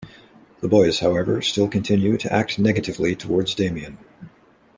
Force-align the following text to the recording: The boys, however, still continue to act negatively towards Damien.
The 0.61 0.67
boys, 0.67 1.01
however, 1.01 1.43
still 1.43 1.67
continue 1.67 2.17
to 2.17 2.33
act 2.33 2.57
negatively 2.57 3.15
towards 3.15 3.53
Damien. 3.53 3.99